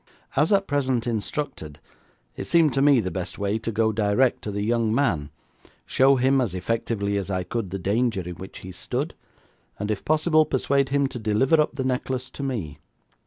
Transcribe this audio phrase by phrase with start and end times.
[0.35, 1.79] As at present instructed,
[2.35, 5.29] it seemed to me the best way to go direct to the young man,
[5.85, 9.13] show him as effectively as I could the danger in which he stood,
[9.77, 12.79] and, if possible, persuade him to deliver up the necklace to me.